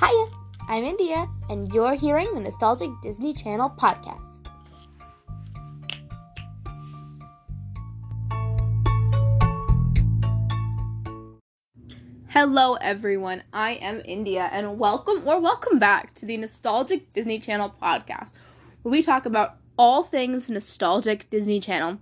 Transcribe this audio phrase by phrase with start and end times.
[0.00, 0.26] Hiya,
[0.68, 4.22] I'm India, and you're hearing the Nostalgic Disney Channel podcast.
[12.28, 13.42] Hello, everyone.
[13.52, 18.34] I am India, and welcome or welcome back to the Nostalgic Disney Channel podcast,
[18.82, 21.98] where we talk about all things nostalgic Disney Channel.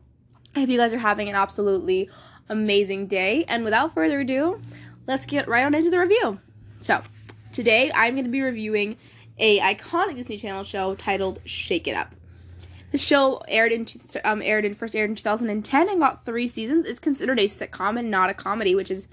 [0.55, 2.11] I hope you guys are having an absolutely
[2.51, 3.47] amazing day.
[3.49, 4.61] And without further ado,
[5.07, 6.39] let's get right on into the review.
[6.83, 7.01] So,
[7.57, 8.99] today I'm going to be reviewing
[9.39, 12.15] a iconic Disney Channel show titled Shake It Up.
[12.91, 13.87] The show aired in
[14.25, 16.85] um, aired in first aired in 2010 and got three seasons.
[16.85, 19.09] It's considered a sitcom and not a comedy, which is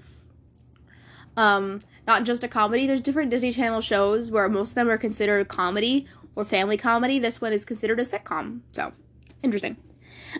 [1.38, 2.86] um, not just a comedy.
[2.86, 7.18] There's different Disney Channel shows where most of them are considered comedy or family comedy.
[7.18, 8.60] This one is considered a sitcom.
[8.72, 8.92] So,
[9.42, 9.78] interesting.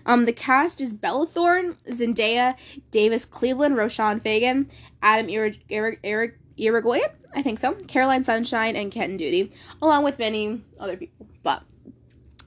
[0.04, 2.56] Um, the cast is Bella Thorne, Zendaya,
[2.90, 9.16] Davis Cleveland, Roshon Fegan, Adam Eric Eric Irigoyen, I think so, Caroline Sunshine, and Kenton
[9.16, 11.26] Duty, along with many other people.
[11.42, 11.62] But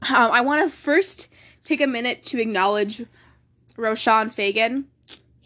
[0.10, 1.28] um, I want to first
[1.64, 3.06] take a minute to acknowledge
[3.76, 4.86] Roshon Fegan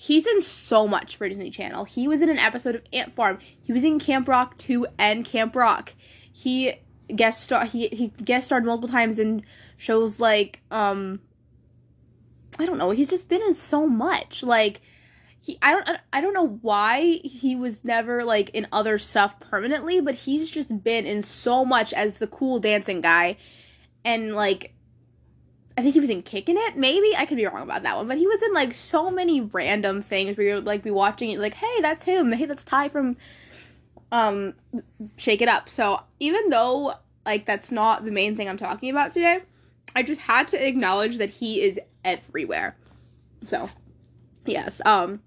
[0.02, 1.86] He's in so much for Disney Channel.
[1.86, 3.38] He was in an episode of Ant Farm.
[3.62, 5.94] He was in Camp Rock 2 and Camp Rock.
[6.34, 6.74] He
[7.16, 9.44] guest star he he guest starred multiple times in
[9.78, 11.20] shows like um
[12.58, 14.42] I don't know, he's just been in so much.
[14.42, 14.82] Like
[15.42, 20.00] he I don't I don't know why he was never like in other stuff permanently,
[20.00, 23.38] but he's just been in so much as the cool dancing guy
[24.06, 24.74] and like
[25.78, 27.16] I think he was in Kicking It, maybe.
[27.18, 30.02] I could be wrong about that one, but he was in like so many random
[30.02, 32.32] things where you're like be watching it like, hey, that's him.
[32.32, 33.18] Hey, that's Ty from
[34.12, 34.54] um
[35.18, 35.70] Shake It Up.
[35.70, 36.94] So even though
[37.26, 39.40] like that's not the main thing I'm talking about today,
[39.96, 42.76] I just had to acknowledge that he is everywhere.
[43.46, 43.72] So
[44.46, 45.22] yes, um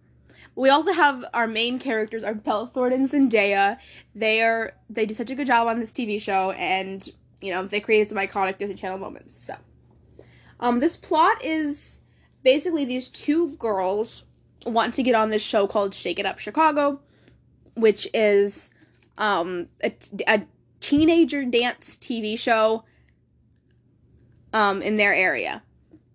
[0.56, 3.78] we also have our main characters are Bella Thorne and Zendaya.
[4.14, 7.08] They are they do such a good job on this TV show and
[7.44, 9.44] you know, they created some iconic Disney Channel moments.
[9.44, 9.54] So
[10.60, 12.00] um, this plot is
[12.42, 14.24] basically these two girls
[14.64, 17.00] want to get on this show called Shake It Up Chicago,
[17.74, 18.70] which is
[19.18, 19.92] um, a,
[20.26, 20.42] a
[20.80, 22.84] teenager dance TV show
[24.54, 25.62] um, in their area.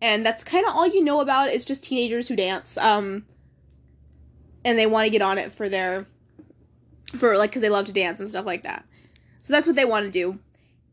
[0.02, 2.76] And that's kind of all you know about is just teenagers who dance.
[2.78, 3.26] Um,
[4.66, 6.08] and they want to get on it for their,
[7.18, 8.86] for like, because they love to dance and stuff like that.
[9.42, 10.40] So that's what they want to do.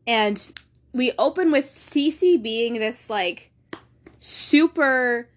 [0.05, 0.51] And
[0.93, 3.51] we open with Cece being this like
[4.19, 5.29] super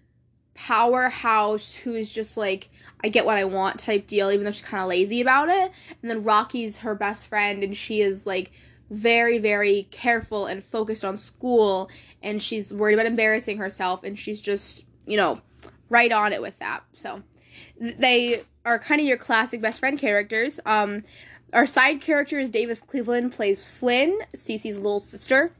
[0.53, 2.69] powerhouse who is just like
[3.03, 5.71] I get what I want type deal, even though she's kind of lazy about it.
[6.01, 8.51] And then Rocky's her best friend, and she is like
[8.89, 11.89] very, very careful and focused on school,
[12.21, 15.41] and she's worried about embarrassing herself, and she's just, you know,
[15.89, 16.83] right on it with that.
[16.93, 17.23] So
[17.81, 20.59] they are kind of your classic best friend characters.
[20.65, 20.99] Um,
[21.51, 25.51] our side character is Davis Cleveland plays Flynn, Cece's little sister,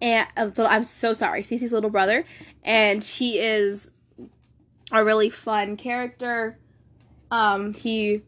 [0.00, 2.24] and uh, I'm so sorry, Cece's little brother,
[2.64, 3.90] and he is
[4.90, 6.58] a really fun character.
[7.30, 8.22] Um, he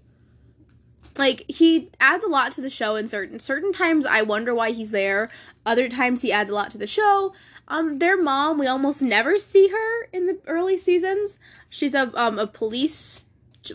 [1.17, 4.71] like he adds a lot to the show in certain certain times I wonder why
[4.71, 5.29] he's there.
[5.67, 7.33] Other times he adds a lot to the show.
[7.67, 11.39] Um, their mom, we almost never see her in the early seasons.
[11.71, 13.25] She's a um a police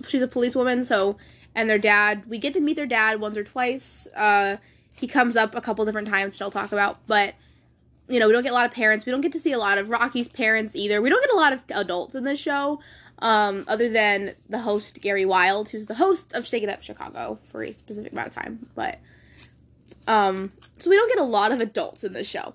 [0.07, 1.17] she's a policewoman, so
[1.55, 2.23] and their dad.
[2.27, 4.07] We get to meet their dad once or twice.
[4.15, 4.57] Uh,
[4.95, 7.05] he comes up a couple different times, which I'll talk about.
[7.07, 7.33] But
[8.07, 9.05] you know, we don't get a lot of parents.
[9.05, 11.01] We don't get to see a lot of Rocky's parents either.
[11.01, 12.79] We don't get a lot of adults in this show,
[13.19, 17.39] um, other than the host Gary Wilde, who's the host of Shake It Up Chicago
[17.43, 18.67] for a specific amount of time.
[18.75, 18.99] But
[20.07, 22.53] um, so we don't get a lot of adults in this show.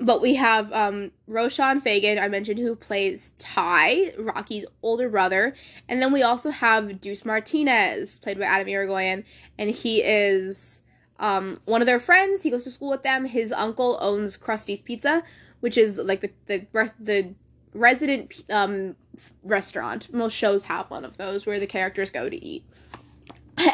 [0.00, 5.54] But we have um, Roshon Fegan, I mentioned, who plays Ty, Rocky's older brother.
[5.90, 9.24] And then we also have Deuce Martinez, played by Adam Irigoyen.
[9.58, 10.80] And he is
[11.18, 12.42] um, one of their friends.
[12.42, 13.26] He goes to school with them.
[13.26, 15.22] His uncle owns Crusty's Pizza,
[15.60, 17.34] which is like the, the, the
[17.74, 18.96] resident um,
[19.42, 20.12] restaurant.
[20.14, 22.64] Most shows have one of those where the characters go to eat.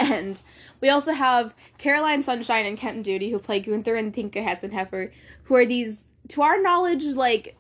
[0.01, 0.43] And
[0.81, 5.13] we also have Caroline Sunshine and Kenton Duty, who play Gunther and Tinka Hessenheffer,
[5.45, 7.57] who are these to our knowledge, like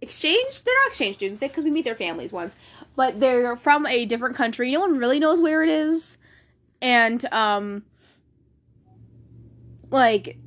[0.00, 0.62] exchange.
[0.62, 2.56] They're not exchange students because we meet their families once,
[2.94, 4.72] but they're from a different country.
[4.72, 6.18] No one really knows where it is,
[6.80, 7.84] and um,
[9.90, 10.38] like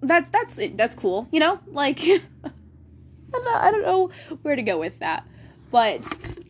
[0.00, 1.28] that's that's that's cool.
[1.30, 2.18] You know, like I
[3.32, 4.10] don't know, I don't know
[4.42, 5.26] where to go with that,
[5.70, 6.06] but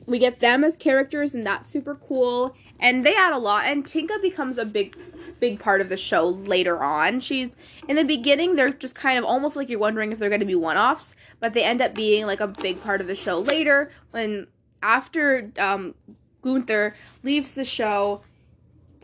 [0.06, 2.56] we get them as characters, and that's super cool.
[2.78, 4.96] And they add a lot, and Tinka becomes a big
[5.40, 7.20] big part of the show later on.
[7.20, 7.50] She's
[7.88, 10.46] in the beginning they're just kind of almost like you're wondering if they're going to
[10.46, 13.90] be one-offs, but they end up being like a big part of the show later
[14.10, 14.46] when
[14.82, 15.94] after um,
[16.42, 18.22] Gunther leaves the show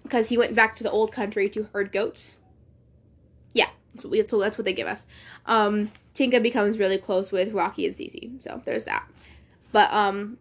[0.03, 2.37] because he went back to the old country to herd goats.
[3.53, 3.69] Yeah,
[3.99, 5.07] so, we, so that's what they give us.
[5.47, 8.43] Um, Tinka becomes really close with Rocky and Cece.
[8.43, 9.09] So there's that.
[9.73, 10.39] But um,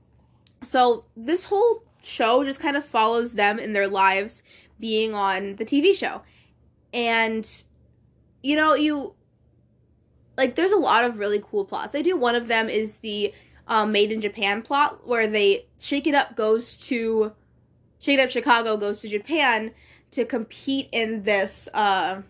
[0.63, 4.43] so this whole show just kind of follows them in their lives
[4.81, 6.21] being on the TV show,
[6.93, 7.63] and
[8.43, 9.13] you know you
[10.37, 11.93] like there's a lot of really cool plots.
[11.93, 13.33] They do one of them is the
[13.67, 17.31] um, Made in Japan plot where they Shake It Up goes to
[17.99, 19.71] Shake It Up Chicago goes to Japan
[20.11, 22.21] to compete in this uh,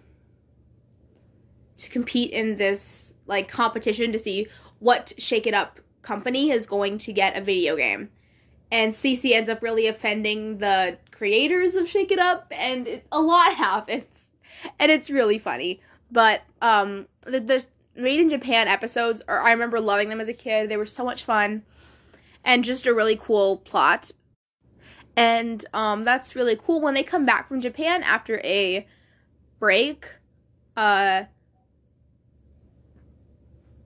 [1.77, 4.47] to compete in this like competition to see
[4.79, 8.09] what Shake It Up company is going to get a video game.
[8.71, 13.21] And Cece ends up really offending the creators of Shake It Up, and it, a
[13.21, 14.27] lot happens,
[14.79, 15.79] and it's really funny.
[16.11, 17.65] But um, the, the
[17.95, 20.67] Made in Japan episodes are I remember loving them as a kid.
[20.67, 21.61] They were so much fun,
[22.43, 24.09] and just a really cool plot.
[25.15, 28.87] And um, that's really cool when they come back from Japan after a
[29.59, 30.07] break.
[30.75, 31.25] Uh,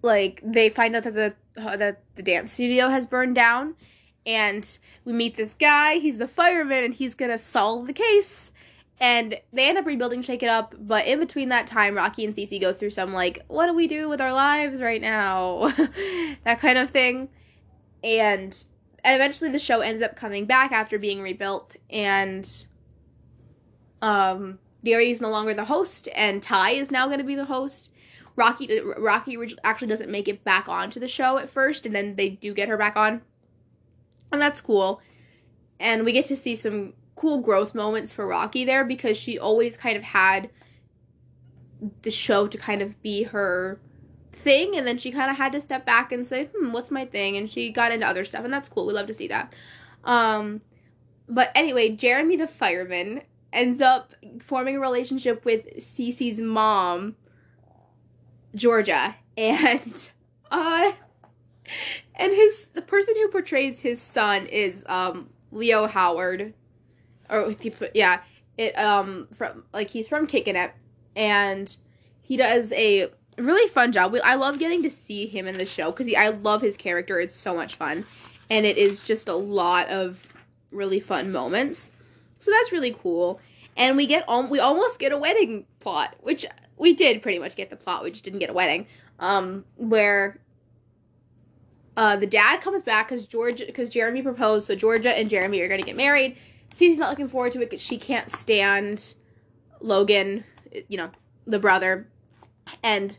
[0.02, 3.76] like they find out that the uh, that the dance studio has burned down
[4.26, 8.52] and we meet this guy he's the fireman and he's gonna solve the case.
[8.98, 12.34] And they end up rebuilding shake it up but in between that time rocky and
[12.34, 15.74] cece go through some like what do we do with our lives right now?
[16.44, 17.30] That kind of thing.
[18.04, 18.66] And
[19.04, 22.66] and eventually the show ends up coming back after being rebuilt and
[24.02, 27.46] um Gary is no longer the host and Ty is now going to be the
[27.46, 27.90] host.
[28.38, 32.30] Rocky Rocky actually doesn't make it back onto the show at first, and then they
[32.30, 33.22] do get her back on,
[34.36, 35.02] and that's cool.
[35.80, 39.78] And we get to see some cool growth moments for Rocky there because she always
[39.78, 40.50] kind of had
[42.04, 43.80] the show to kind of be her
[44.32, 47.06] thing, and then she kind of had to step back and say, "Hmm, what's my
[47.06, 48.86] thing?" And she got into other stuff, and that's cool.
[48.86, 49.54] We love to see that.
[50.04, 50.62] Um,
[51.28, 57.16] but anyway, Jeremy the fireman ends up forming a relationship with Cece's mom
[58.54, 60.10] Georgia, and
[60.52, 60.92] uh,
[62.16, 66.54] and his the person who portrays his son is um Leo Howard,
[67.30, 67.54] or
[67.94, 68.22] yeah,
[68.58, 70.72] it um from like he's from Kickin' It,
[71.16, 71.76] and
[72.22, 74.12] he does a really fun job.
[74.12, 77.20] We, I love getting to see him in the show because I love his character.
[77.20, 78.06] It's so much fun,
[78.50, 80.28] and it is just a lot of
[80.72, 81.92] really fun moments.
[82.40, 83.40] So that's really cool.
[83.78, 86.46] And we get um, we almost get a wedding plot, which
[86.78, 88.04] we did pretty much get the plot.
[88.04, 88.88] We just didn't get a wedding.
[89.20, 90.40] Um, where
[91.98, 95.68] uh, the dad comes back because George because Jeremy proposed, so Georgia and Jeremy are
[95.68, 96.38] gonna get married.
[96.76, 99.14] Cece's not looking forward to it because she can't stand
[99.80, 100.44] Logan,
[100.88, 101.10] you know,
[101.48, 102.08] the brother,
[102.84, 103.18] and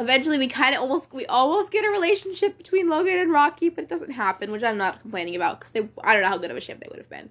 [0.00, 3.84] eventually we kind of almost we almost get a relationship between Logan and Rocky, but
[3.84, 6.50] it doesn't happen, which I'm not complaining about because they I don't know how good
[6.50, 7.30] of a ship they would have been.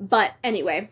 [0.00, 0.90] But anyway,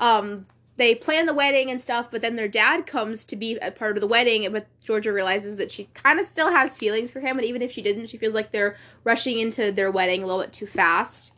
[0.00, 0.46] um,
[0.78, 3.96] they plan the wedding and stuff, but then their dad comes to be a part
[3.96, 7.36] of the wedding, but Georgia realizes that she kind of still has feelings for him,
[7.36, 10.40] and even if she didn't, she feels like they're rushing into their wedding a little
[10.40, 11.32] bit too fast.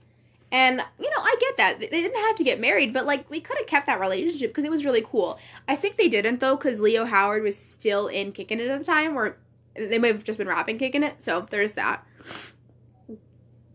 [0.53, 1.81] And, you know, I get that.
[1.81, 4.65] They didn't have to get married, but, like, we could have kept that relationship because
[4.65, 5.39] it was really cool.
[5.69, 8.85] I think they didn't, though, because Leo Howard was still in Kicking It at the
[8.85, 9.37] time, or
[9.75, 12.05] they may have just been rapping Kicking It, so there's that.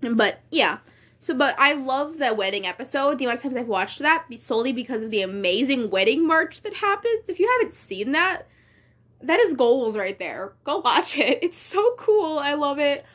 [0.02, 0.80] But, yeah.
[1.25, 3.18] So, but I love the wedding episode.
[3.18, 6.75] The amount of times I've watched that solely because of the amazing wedding march that
[6.75, 7.27] happens.
[7.27, 8.44] If you haven't seen that,
[9.24, 10.53] that is goals right there.
[10.65, 11.39] Go watch it.
[11.41, 12.38] It's so cool.
[12.38, 13.05] I love it.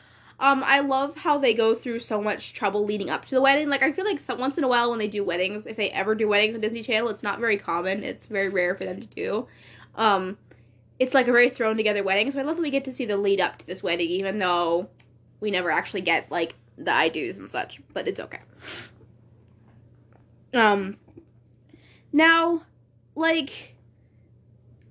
[0.41, 3.69] Um, I love how they go through so much trouble leading up to the wedding.
[3.69, 5.89] Like I feel like some, once in a while when they do weddings, if they
[5.91, 8.03] ever do weddings on Disney Channel, it's not very common.
[8.03, 9.47] It's very rare for them to do.
[9.95, 10.37] Um,
[10.99, 12.29] it's like a very thrown together wedding.
[12.31, 14.37] So I love that we get to see the lead up to this wedding, even
[14.37, 14.89] though
[15.39, 18.39] we never actually get like the I do's and such, but it's okay.
[20.53, 20.97] Um,
[22.11, 22.63] now,
[23.15, 23.75] like,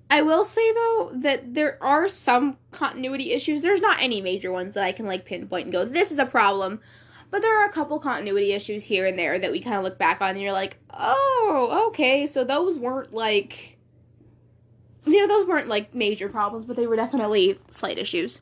[0.09, 3.61] I will say though that there are some continuity issues.
[3.61, 6.25] There's not any major ones that I can like pinpoint and go, this is a
[6.25, 6.81] problem.
[7.29, 9.97] But there are a couple continuity issues here and there that we kind of look
[9.97, 13.77] back on and you're like, oh, okay, so those weren't like,
[15.05, 18.41] you know, those weren't like major problems, but they were definitely slight issues.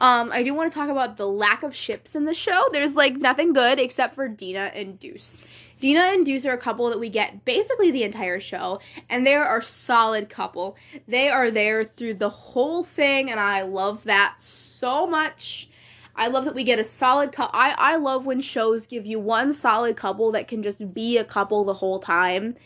[0.00, 2.68] Um, I do want to talk about the lack of ships in the show.
[2.72, 5.38] There's like nothing good except for Dina and Deuce.
[5.80, 9.34] Dina and Deuce are a couple that we get basically the entire show, and they
[9.34, 10.76] are a solid couple.
[11.06, 15.68] They are there through the whole thing, and I love that so much.
[16.14, 17.58] I love that we get a solid couple.
[17.58, 21.24] I, I love when shows give you one solid couple that can just be a
[21.24, 22.56] couple the whole time.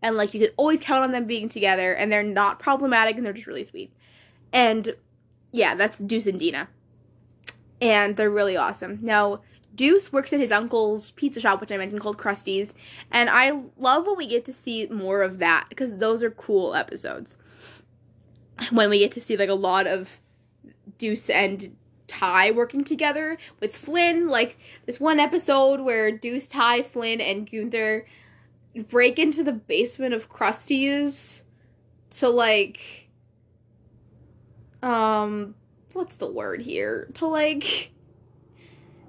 [0.00, 3.24] And like you can always count on them being together and they're not problematic and
[3.24, 3.92] they're just really sweet.
[4.50, 4.96] And
[5.52, 6.68] yeah, that's Deuce and Dina
[7.82, 8.98] and they're really awesome.
[9.02, 9.42] Now,
[9.74, 12.72] Deuce works at his uncle's pizza shop, which I mentioned called Crusty's,
[13.10, 16.74] and I love when we get to see more of that because those are cool
[16.74, 17.36] episodes.
[18.70, 20.20] when we get to see like a lot of
[20.98, 24.28] Deuce and Ty working together with Flynn.
[24.28, 28.06] Like this one episode where Deuce, Ty, Flynn, and Gunther
[28.88, 31.42] break into the basement of Crusty's
[32.10, 33.08] to like
[34.82, 35.54] um
[35.94, 37.08] what's the word here?
[37.14, 37.90] To like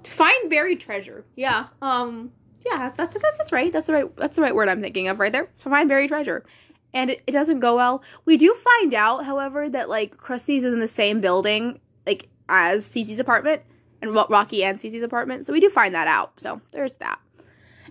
[0.02, 1.24] to find buried treasure.
[1.36, 1.66] Yeah.
[1.82, 2.32] Um
[2.64, 3.72] yeah, that's, that's that's right.
[3.72, 5.48] That's the right that's the right word I'm thinking of right there.
[5.62, 6.44] To find buried treasure.
[6.92, 8.04] And it, it doesn't go well.
[8.24, 12.86] We do find out, however, that like Crusty's is in the same building, like as
[12.86, 13.62] Cece's apartment
[14.00, 15.44] and Rocky and Cece's apartment.
[15.44, 16.34] So we do find that out.
[16.40, 17.18] So there's that.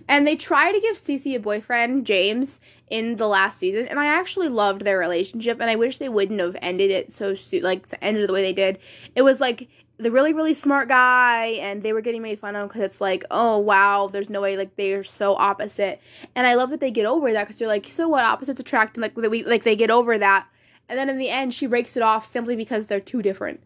[0.08, 4.06] And they try to give Cece a boyfriend, James, in the last season, and I
[4.06, 7.86] actually loved their relationship, and I wish they wouldn't have ended it so soon, like
[8.02, 8.78] ended it the way they did.
[9.16, 12.68] It was like the really really smart guy, and they were getting made fun of
[12.68, 16.00] because it's like, oh wow, there's no way, like they are so opposite,
[16.34, 18.96] and I love that they get over that because they're like, so what, opposites attract,
[18.96, 20.46] and like we like they get over that,
[20.88, 23.60] and then in the end she breaks it off simply because they're too different.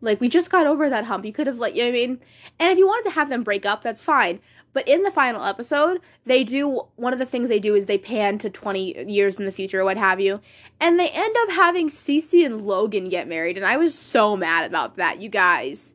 [0.00, 1.24] Like we just got over that hump.
[1.24, 2.20] You could have like you know what I mean?
[2.58, 4.40] And if you wanted to have them break up, that's fine.
[4.76, 7.96] But in the final episode, they do one of the things they do is they
[7.96, 10.42] pan to 20 years in the future or what have you.
[10.78, 13.56] And they end up having Cece and Logan get married.
[13.56, 15.94] And I was so mad about that, you guys.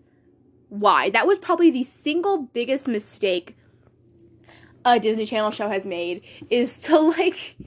[0.70, 1.12] Why?
[1.12, 3.56] That was probably the single biggest mistake
[4.84, 7.58] a Disney Channel show has made is to like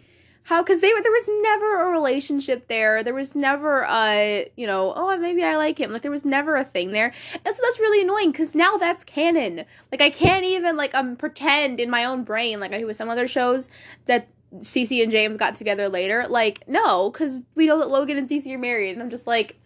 [0.44, 4.66] how because they were there was never a relationship there there was never a you
[4.66, 7.12] know oh maybe i like him like there was never a thing there
[7.44, 11.16] and so that's really annoying because now that's canon like i can't even like um
[11.16, 13.68] pretend in my own brain like i do with some other shows
[14.06, 14.28] that
[14.60, 16.26] Cece and James got together later.
[16.28, 18.92] Like, no, because we know that Logan and Cece are married.
[18.92, 19.58] And I'm just like,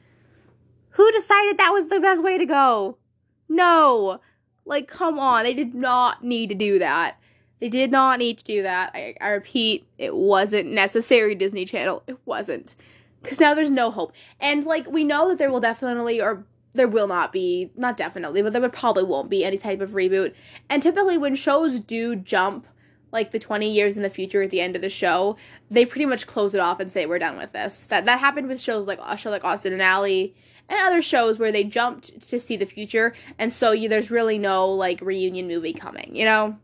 [0.90, 2.96] who decided that was the best way to go?
[3.48, 4.20] No.
[4.64, 5.44] Like, come on.
[5.44, 7.17] They did not need to do that.
[7.60, 8.92] They did not need to do that.
[8.94, 12.02] I, I repeat, it wasn't necessary, Disney Channel.
[12.06, 12.74] It wasn't.
[13.22, 14.12] Because now there's no hope.
[14.40, 18.42] And, like, we know that there will definitely, or there will not be, not definitely,
[18.42, 20.34] but there probably won't be any type of reboot.
[20.68, 22.66] And typically, when shows do jump,
[23.10, 25.36] like, the 20 years in the future at the end of the show,
[25.68, 27.84] they pretty much close it off and say, we're done with this.
[27.84, 30.28] That, that happened with shows like a show like Austin and Ally
[30.68, 33.14] and other shows where they jumped to see the future.
[33.38, 36.58] And so there's really no, like, reunion movie coming, you know?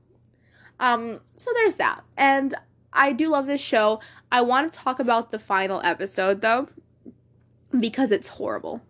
[0.80, 2.04] Um, so there's that.
[2.16, 2.54] And
[2.92, 4.00] I do love this show.
[4.30, 6.68] I want to talk about the final episode though,
[7.78, 8.82] because it's horrible.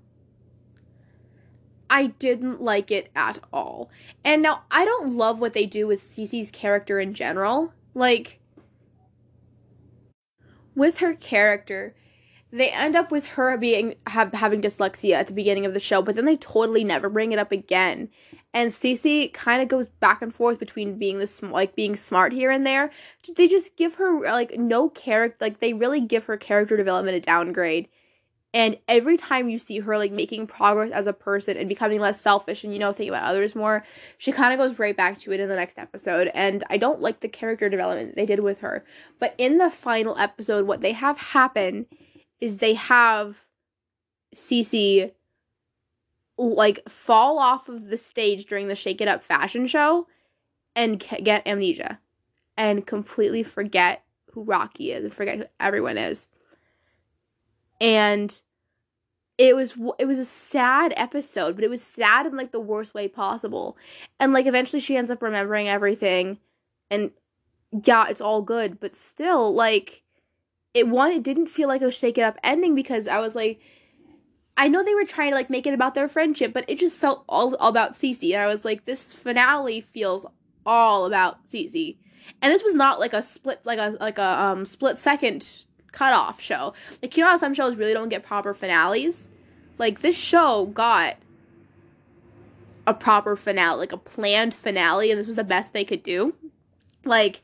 [1.89, 3.91] I didn't like it at all.
[4.25, 7.73] And now I don't love what they do with Cece's character in general.
[7.95, 8.41] Like
[10.75, 11.95] with her character,
[12.59, 16.01] they end up with her being have, having dyslexia at the beginning of the show,
[16.03, 18.09] but then they totally never bring it up again
[18.55, 22.53] and Cece kind of goes back and forth between being this like being smart here
[22.53, 22.93] and there.
[23.37, 27.21] They just give her like no character like they really give her character development a
[27.21, 27.89] downgrade.
[28.55, 32.21] And every time you see her like making progress as a person and becoming less
[32.21, 33.85] selfish and you know thinking about others more,
[34.17, 36.31] she kind of goes right back to it in the next episode.
[36.33, 38.85] And I don't like the character development they did with her.
[39.19, 41.87] But in the final episode, what they have happen
[42.45, 43.47] is they have
[44.35, 45.13] Cece
[46.37, 50.07] like fall off of the stage during the Shake It Up fashion show
[50.77, 52.01] and get amnesia
[52.55, 56.27] and completely forget who Rocky is and forget who everyone is.
[57.81, 58.39] And
[59.39, 62.93] it was it was a sad episode, but it was sad in like the worst
[62.93, 63.79] way possible.
[64.21, 66.41] And like eventually she ends up remembering everything
[66.91, 67.11] and
[67.85, 70.04] yeah, it's all good, but still like
[70.75, 73.61] it one it didn't feel like a shake it up ending because I was like
[74.57, 76.99] I know they were trying to like make it about their friendship, but it just
[76.99, 78.33] felt all, all about Cece.
[78.33, 80.27] And I was like, this finale feels
[80.65, 81.97] all about Cece.
[82.41, 85.47] And this was not like a split like a like a um split second
[85.93, 86.73] cutoff show.
[87.03, 89.29] Like you know how some shows really don't get proper finales?
[89.79, 91.17] Like this show got
[92.87, 96.35] a proper finale, like a planned finale, and this was the best they could do.
[97.05, 97.43] Like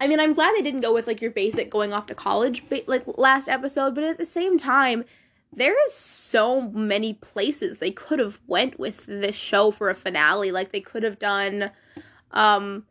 [0.00, 2.64] I mean, I'm glad they didn't go with like your basic going off to college
[2.86, 5.04] like last episode, but at the same time,
[5.52, 10.52] there is so many places they could have went with this show for a finale.
[10.52, 11.70] Like they could have done
[12.30, 12.84] um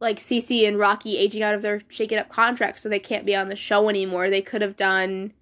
[0.00, 3.26] like Cece and Rocky aging out of their shake it up contract so they can't
[3.26, 4.30] be on the show anymore.
[4.30, 5.32] They could have done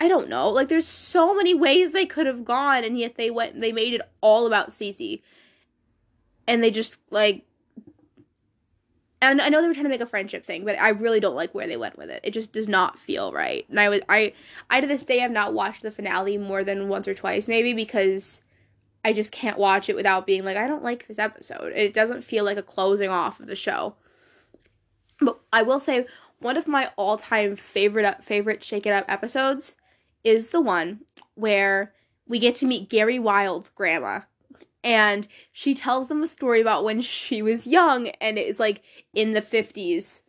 [0.00, 0.48] I don't know.
[0.48, 3.92] Like there's so many ways they could have gone and yet they went they made
[3.92, 5.22] it all about Cece.
[6.48, 7.44] And they just like
[9.22, 11.34] and I know they were trying to make a friendship thing, but I really don't
[11.34, 12.20] like where they went with it.
[12.24, 13.66] It just does not feel right.
[13.68, 14.32] And I was I
[14.70, 17.74] I to this day have not watched the finale more than once or twice maybe
[17.74, 18.40] because
[19.04, 21.72] I just can't watch it without being like I don't like this episode.
[21.74, 23.94] It doesn't feel like a closing off of the show.
[25.20, 26.06] But I will say
[26.38, 29.76] one of my all-time favorite favorite Shake It Up episodes
[30.24, 31.00] is the one
[31.34, 31.92] where
[32.26, 34.20] we get to meet Gary Wilde's grandma.
[34.82, 38.82] And she tells them a story about when she was young and it was like
[39.14, 40.22] in the 50s.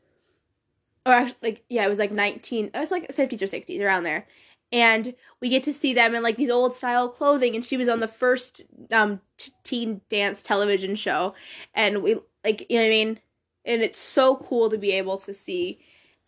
[1.06, 4.04] Or actually, like, yeah, it was like 19, it was like 50s or 60s, around
[4.04, 4.28] there.
[4.74, 7.56] And we get to see them in like these old style clothing.
[7.56, 9.22] And she was on the first um,
[9.64, 11.34] teen dance television show.
[11.74, 13.20] And we, like, you know what I mean?
[13.66, 15.80] And it's so cool to be able to see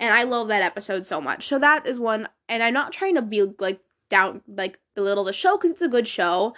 [0.03, 1.47] and I love that episode so much.
[1.47, 5.33] So that is one, and I'm not trying to be like down, like belittle the
[5.33, 6.55] show because it's a good show,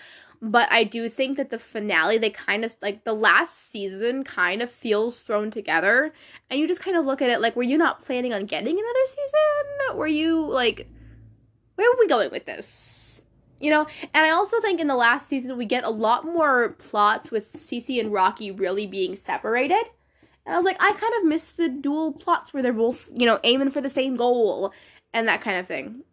[0.52, 4.62] but I do think that the finale, they kind of like the last season kind
[4.62, 6.14] of feels thrown together,
[6.50, 8.76] and you just kind of look at it like, were you not planning on getting
[8.78, 9.98] another season?
[9.98, 10.88] Were you like,
[11.76, 13.24] where are we going with this?
[13.60, 16.70] You know, and I also think in the last season we get a lot more
[16.70, 19.86] plots with Cece and Rocky really being separated
[20.46, 23.26] and I was like, I kind of miss the dual plots where they're both, you
[23.26, 24.74] know, aiming for the same goal
[25.14, 26.04] and that kind of thing.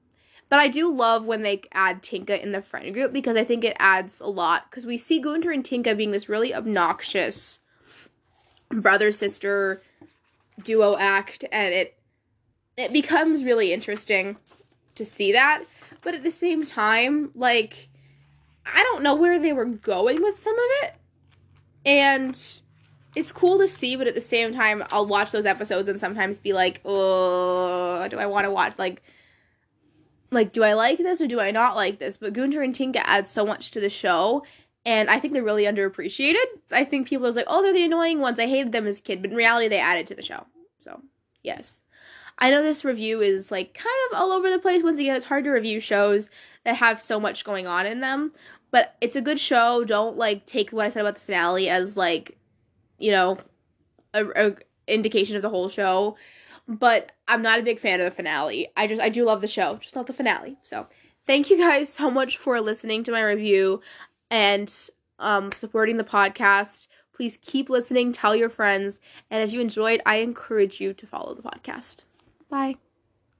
[0.52, 3.64] But I do love when they add Tinka in the friend group because I think
[3.64, 4.68] it adds a lot.
[4.68, 7.58] Because we see Gunther and Tinka being this really obnoxious
[8.68, 9.80] brother sister
[10.62, 11.98] duo act, and it
[12.76, 14.36] it becomes really interesting
[14.94, 15.64] to see that.
[16.02, 17.88] But at the same time, like
[18.66, 20.94] I don't know where they were going with some of it,
[21.86, 22.38] and
[23.16, 26.36] it's cool to see, but at the same time, I'll watch those episodes and sometimes
[26.36, 29.02] be like, oh, do I want to watch like,
[30.32, 32.16] like, do I like this or do I not like this?
[32.16, 34.44] But Gunther and Tinka add so much to the show,
[34.84, 36.44] and I think they're really underappreciated.
[36.70, 38.38] I think people are like, oh, they're the annoying ones.
[38.38, 40.46] I hated them as a kid, but in reality, they added to the show.
[40.80, 41.00] So,
[41.42, 41.80] yes.
[42.38, 44.82] I know this review is like kind of all over the place.
[44.82, 46.28] Once again, it's hard to review shows
[46.64, 48.32] that have so much going on in them,
[48.72, 49.84] but it's a good show.
[49.84, 52.38] Don't like take what I said about the finale as like
[53.02, 53.36] you know,
[54.14, 56.16] a, a indication of the whole show.
[56.68, 58.68] But I'm not a big fan of the finale.
[58.76, 60.56] I just I do love the show, just not the finale.
[60.62, 60.86] So
[61.26, 63.80] thank you guys so much for listening to my review
[64.30, 64.72] and
[65.18, 66.86] um, supporting the podcast.
[67.14, 68.98] Please keep listening, tell your friends,
[69.30, 72.04] and if you enjoyed, I encourage you to follow the podcast.
[72.48, 72.76] Bye.